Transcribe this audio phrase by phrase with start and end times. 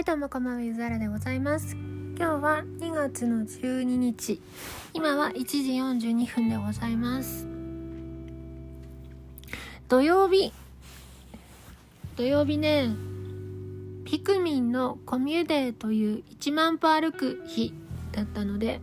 [0.00, 1.76] はいどうもこんばんはゆずらでございます。
[2.16, 4.40] 今日は2月の12日。
[4.94, 7.46] 今は1時42分でございます。
[9.88, 10.54] 土曜日。
[12.16, 12.88] 土曜日ね
[14.06, 17.74] ピクミンのコミュデーという1万歩歩く日
[18.12, 18.80] だったので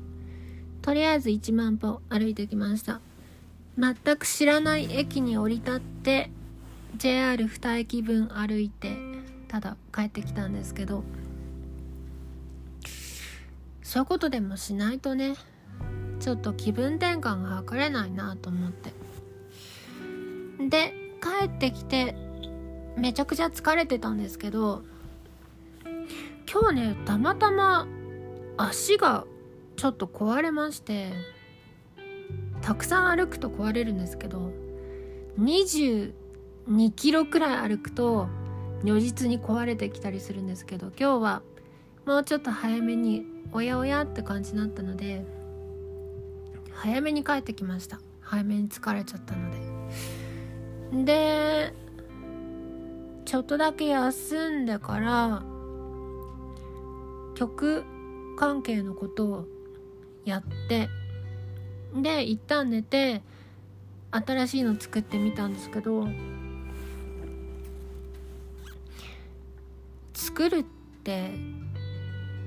[0.84, 3.02] とりあえず1万歩歩いてきました。
[3.76, 6.29] 全く知らない駅に降り立って
[6.99, 9.06] JR2 駅分歩いて
[9.47, 11.03] ただ帰ってきたんですけど
[13.81, 15.35] そういうことでもしないとね
[16.20, 18.91] ちょっと気分転換が図れないなと思って。
[20.70, 22.15] で帰ってきて
[22.95, 24.83] めちゃくちゃ疲れてたんですけど
[26.51, 27.87] 今日ねたまたま
[28.57, 29.25] 足が
[29.75, 31.11] ちょっと壊れまして
[32.61, 34.51] たくさん歩くと壊れるんですけど
[35.39, 36.11] 22
[36.95, 38.27] キロくらい歩くと
[38.83, 41.41] 如実に壊れてきたりするんですけど今日は
[42.05, 45.25] もうちょっと早めにおやおやって感じになったので
[46.73, 47.99] 早めに帰ってきました。
[48.21, 49.51] 早めに疲れちゃったの
[50.91, 51.05] で。
[51.05, 51.73] で
[53.25, 55.43] ちょっとだけ休んでから
[57.35, 57.83] 曲
[58.37, 59.45] 関係のことを
[60.23, 60.87] やって
[61.93, 63.21] で一旦寝て
[64.11, 66.07] 新しいの作ってみたんですけど
[70.38, 70.63] 作るっ
[71.03, 71.31] て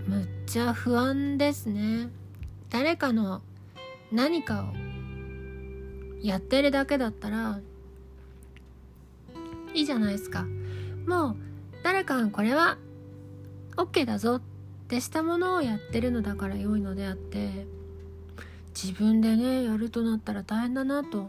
[0.06, 2.08] むっちゃ不安ですね。
[2.70, 3.42] 誰かの
[4.12, 4.66] 何かを
[6.24, 7.58] やってるだけだったら
[9.74, 10.47] いいじゃないですか。
[11.05, 11.36] もう
[11.82, 12.78] 誰かがこれは
[13.77, 14.41] OK だぞっ
[14.86, 17.66] てしたものをやってるのだから良いのであって
[18.72, 21.28] 自分でねやるとなったら大変だなと。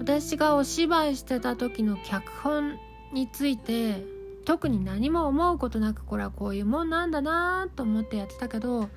[0.00, 2.80] 私がお芝居してた時の脚本
[3.12, 4.15] について
[4.46, 8.88] 特に何も思うことなくこれはこういうもんなんだなと思ってやってたけど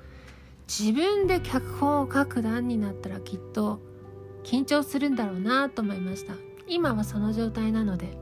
[0.66, 3.80] 自分で脚本を書く段になったらきっと
[4.44, 6.34] 緊張するんだろうなと思いました。
[6.68, 8.16] 今はその状態なので。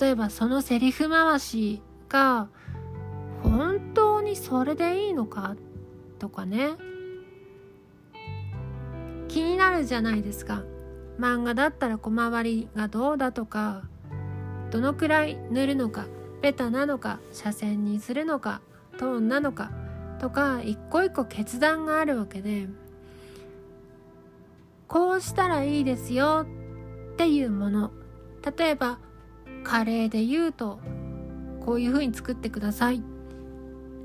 [0.00, 2.48] 例えばそのセリフ回しが
[3.42, 5.56] 本当にそれでいいのか
[6.18, 6.76] とかね。
[9.28, 10.62] 気になるじゃないですか。
[11.18, 13.88] 漫画だったら小回りがどうだとか。
[14.74, 16.06] どのくらい塗るのか
[16.42, 18.60] ベタなのか斜線にするのか
[18.98, 19.70] トーンなのか
[20.20, 22.66] とか一個一個決断があるわけで
[24.88, 26.44] こうしたらいいですよ
[27.12, 27.92] っていうもの。
[28.58, 28.98] 例えば
[29.62, 30.80] カレーで言うと
[31.64, 33.00] こういう風に作ってください。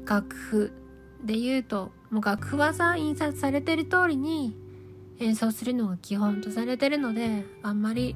[0.06, 0.72] 楽譜
[1.26, 4.56] で言うともう楽譜はさ印刷されてる通りに
[5.20, 8.16] 演奏するのが基本とされてるのであんまり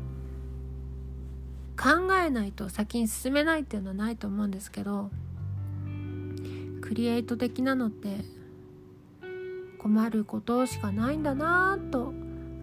[1.78, 5.10] 考えないと先に進めないっていうのはないと思うんですけど
[6.82, 8.18] クリエイト的なのって
[9.80, 12.14] 困ることしかないんだなぁと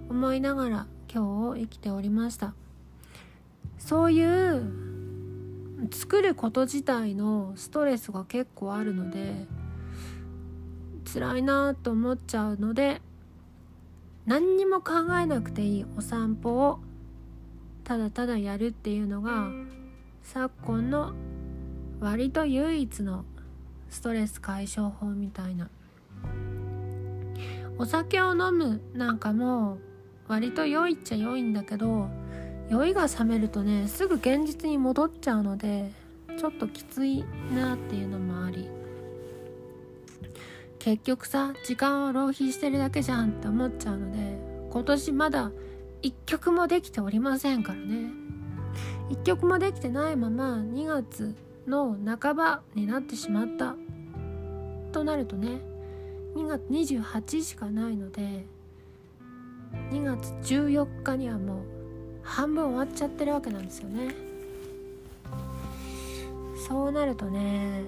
[0.09, 2.55] 思いながら今日を生きておりました。
[3.79, 4.63] そういう
[5.91, 9.47] 作ること自体のストレスが結構あるので
[11.13, 13.01] 辛いなと思っちゃうので
[14.27, 16.81] 何にも考えなくていいお散歩を
[17.85, 19.49] ただただやるっていうのが
[20.23, 21.13] 昨今の
[22.01, 23.25] 割と唯一の
[23.89, 25.69] ストレス解消法みたいな。
[27.79, 29.79] お酒を飲むなんかも
[30.29, 32.09] 割と良いっちゃ良いんだけど
[32.69, 35.91] 酔いが覚めるとねすぐ現実に戻っちゃうので
[36.39, 37.25] ちょっときつい
[37.55, 38.69] なっていうのもあり。
[40.79, 44.39] 結局さ時間を浪費してるだけじゃんって思っちゃうので
[44.71, 45.53] 今年まだ
[46.03, 48.11] 一曲もできておりませんからね。
[49.11, 51.35] 一曲もできてないまま2月
[51.67, 53.75] の半ばになってしまった
[54.93, 55.61] となるとね
[56.37, 58.47] 2月28しかないので
[59.91, 61.65] 2月14日にはもう
[62.23, 64.15] 半分終わっちゃってるわけなんですよね。
[66.69, 67.83] そうなるとね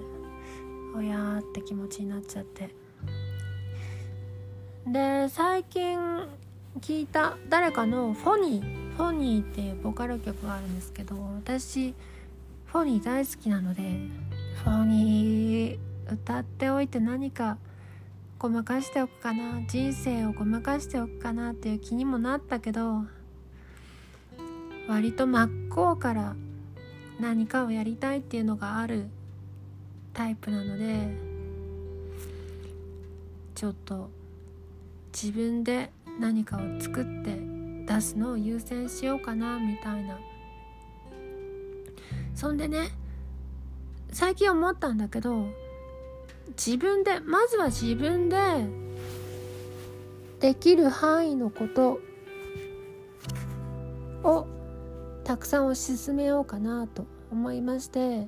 [0.95, 2.69] おやーって気持ちになっちゃって。
[4.85, 5.97] で最近
[6.79, 11.93] 聞いた誰かのフォニーフォニーっていうボカロ曲があるんですけど私
[12.65, 13.81] フォニー大好きなので
[14.63, 17.57] フォニー歌っておいて何か
[18.39, 23.05] ごまかしておくかな人生をごまかしておくかなっていう気にもなったけど
[24.87, 26.35] 割と真っ向から
[27.19, 29.07] 何かをやりたいっていうのがある
[30.13, 31.07] タイプなので
[33.55, 34.09] ちょっと
[35.13, 37.39] 自分で何かを作って
[37.85, 40.19] 出すのを優先しようかなみたいな。
[42.35, 42.89] そんでね
[44.11, 45.45] 最近思ったんだけど
[46.49, 48.37] 自分でまずは自分で
[50.39, 51.99] できる範囲のこと
[54.23, 54.47] を
[55.23, 58.27] たくさん推し進めようかなと思いまして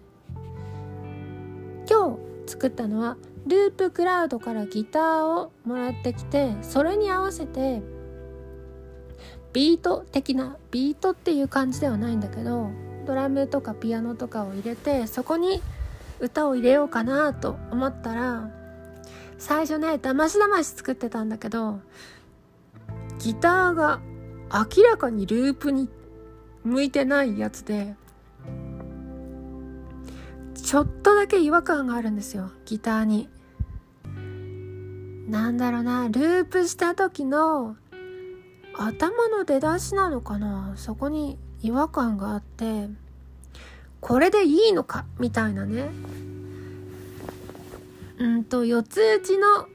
[1.90, 3.18] 今日作ったのは
[3.48, 7.82] ループクラウドからギターをもらってきてそれに合わせて
[9.54, 12.72] ビート的なビートっていう感じではないんだけど
[13.06, 15.62] ドラムとかピアノとかを入れてそこに
[16.20, 18.50] 歌を入れようかなと思ったら
[19.38, 21.80] 最初ねだましだまし作ってたんだけど
[23.20, 24.02] ギターが
[24.52, 25.88] 明らかにループに
[26.64, 27.96] 向いてないやつで
[30.56, 33.30] ちょっとだけ違和感があるんですよギターに。
[35.28, 37.76] なんだろうなループした時の
[38.74, 42.88] 頭の出だしなのかなそこに違和感があって
[44.02, 45.90] これでいいのかみたいなね。
[48.18, 49.68] うんと四つ打ちの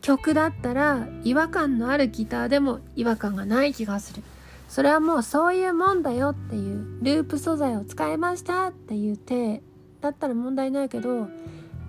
[0.00, 4.22] 曲だったら違和感のあるギターでも違和感がない気がする。
[4.68, 9.62] それはもうそういうもんだよっていうループ素材を使いましたっていう手
[10.00, 11.28] だったら問題ないけど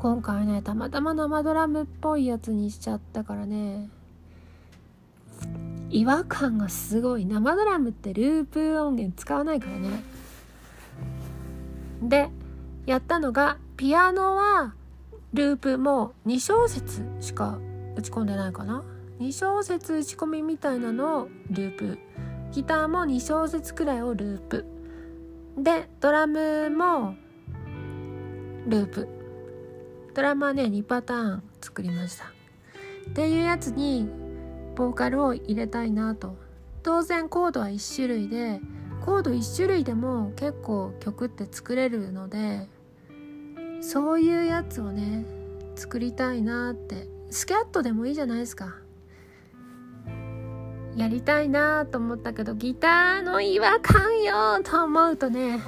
[0.04, 3.90] 今回ねたまたま生ドラムっぽいやつにしちゃったからね。
[5.92, 7.26] 違和感がすごい。
[7.26, 10.04] 生ドラムってループ音源使わないからね。
[12.02, 12.30] で
[12.86, 14.74] やったのがピアノは
[15.32, 17.58] ループも2小節しか
[17.96, 18.84] 打ち込んでないかな。
[19.22, 21.98] 2小節打ち込みみたいなのをループ。
[22.52, 24.66] ギターも2小節くらいをループ。
[25.58, 27.16] でドラムも
[28.68, 29.23] ループ。
[30.14, 32.26] ドラマね2パターン作りました。
[32.26, 34.10] っていうやつに
[34.76, 36.36] ボーカルを入れたいなと。
[36.84, 38.60] 当然コードは1種類で
[39.06, 42.68] コード1種類でも結構曲って作れるので
[43.82, 45.26] そういうやつをね
[45.76, 47.14] 作りたいなって。
[47.34, 48.76] スキャットでもいいじゃないですか。
[50.96, 55.60] やりたいなと思ったけどギターの違和感よと思うとね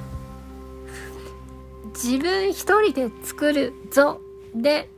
[1.96, 4.22] 自分一人で作るぞ
[4.56, 4.90] で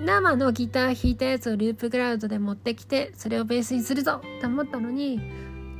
[0.00, 5.20] 生のギター弾いたやつを Loopcloud で持ってきてそれをベースにするぞって思ったのに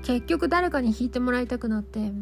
[0.02, 2.12] 結局誰かに弾いてもらいたくなって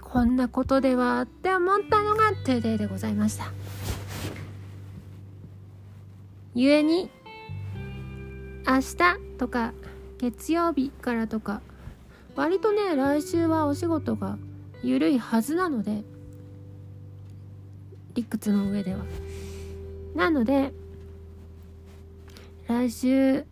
[0.00, 3.52] こんなことではって思ったのが today でございました。
[6.54, 7.10] 故に
[8.66, 8.96] 明日
[9.38, 9.72] とか
[10.18, 11.62] 月曜日からとか
[12.34, 14.36] 割とね来週はお仕事が
[14.82, 16.02] 緩いはずなので
[18.14, 19.04] 理屈の上では。
[20.14, 20.72] なので
[22.68, 23.44] 来週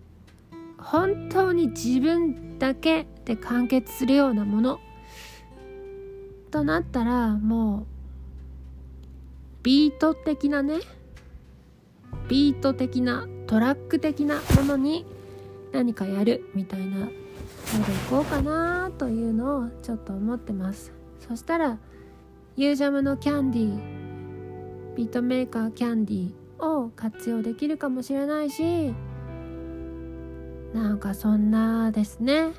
[0.79, 4.81] 本当に自分だけで完結するようなもの
[6.51, 7.87] となったらもう
[9.63, 10.79] ビート的なね
[12.29, 15.05] ビート的なトラック的なものに
[15.73, 17.11] 何かやるみたいなのでい
[18.09, 20.93] こうかなというのをちょっと思ってます。
[21.27, 21.79] そしたら
[22.57, 28.95] ユージャムのキャンディービートメーカーキャンディーを活用できるかもしれないし
[30.75, 32.53] なんかそんなですね。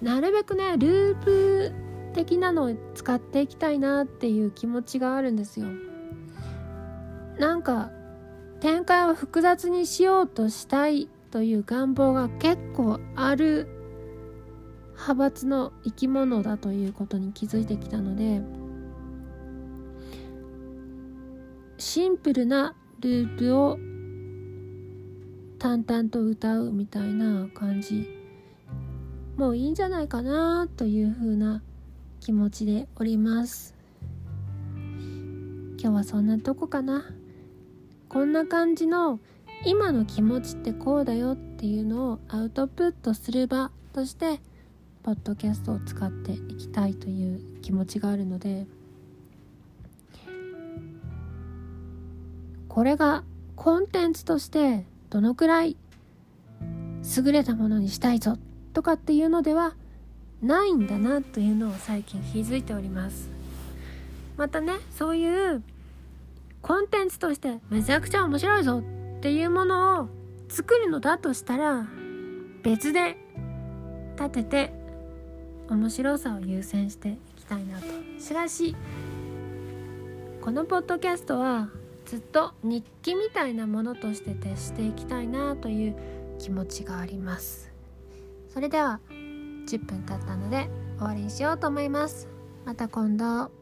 [0.00, 1.72] なるべくねループ
[2.14, 5.66] 的なのを使っていきたいなっていう気持ちがあるんですよ。
[7.38, 7.90] なんか
[8.60, 13.66] 展開を複雑にしようとしたいという願望が結構ある
[14.92, 18.42] 派閥の生き物だということに気づいてきたので
[21.78, 23.80] シンプルなループを
[25.58, 28.08] 淡々と歌うみたいな感じ。
[29.36, 31.64] もういいんじゃないかなというふうな
[32.20, 33.74] 気持ちでおります。
[35.80, 37.04] 今日はそんなとこかな。
[38.08, 39.18] こんな感じの
[39.66, 44.40] 今の気持ちってこうだよっていうのをアウトプットする場として
[45.02, 48.64] ポッドキャストを使っていきたいという気持ちがあるので。
[52.72, 53.22] これが
[53.54, 55.76] コンテンツとしてどのくらい
[57.16, 58.38] 優れたものにしたいぞ
[58.72, 59.74] とかっていうのでは
[60.40, 63.28] ないんだなというのを最近気づいております。
[64.38, 65.62] またねそういう
[66.62, 68.82] コンテンツとしてめちゃくちゃ面白いぞ
[69.18, 70.08] っていうものを
[70.48, 71.86] 作るのだとしたら
[72.62, 73.18] 別で
[74.16, 74.72] 立てて
[75.68, 77.84] 面白さを優先していきたいなと。
[78.18, 78.74] しかし
[80.40, 81.68] このポッドキャストは
[82.12, 85.96] ずっと日記みたいなものとして徹していきたいなという
[86.38, 87.72] 気持ちがあります。
[88.52, 92.28] それでは10分経ったので終わりにしようと思います。
[92.66, 93.61] また今度。